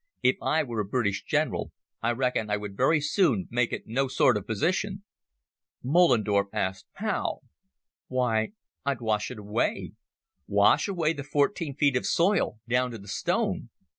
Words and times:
If 0.23 0.37
I 0.41 0.63
were 0.63 0.79
a 0.79 0.85
British 0.85 1.23
general 1.23 1.71
I 2.01 2.09
reckon 2.13 2.49
I 2.49 2.57
would 2.57 2.75
very 2.75 2.99
soon 2.99 3.47
make 3.51 3.71
it 3.71 3.83
no 3.85 4.07
sort 4.07 4.35
of 4.35 4.47
position." 4.47 5.03
Moellendorff 5.83 6.47
asked, 6.53 6.87
"How?" 6.93 7.41
"Why, 8.07 8.53
I'd 8.83 8.99
wash 9.01 9.29
it 9.29 9.37
away. 9.37 9.91
Wash 10.47 10.87
away 10.87 11.13
the 11.13 11.23
fourteen 11.23 11.75
feet 11.75 11.95
of 11.95 12.07
soil 12.07 12.57
down 12.67 12.89
to 12.89 12.97
the 12.97 13.07
stone. 13.07 13.69